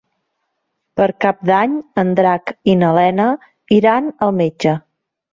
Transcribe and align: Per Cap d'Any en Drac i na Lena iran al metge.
Per 0.99 1.07
Cap 1.25 1.43
d'Any 1.49 1.75
en 2.03 2.13
Drac 2.19 2.53
i 2.73 2.75
na 2.83 2.89
Lena 2.99 3.27
iran 3.77 4.09
al 4.29 4.33
metge. 4.39 4.73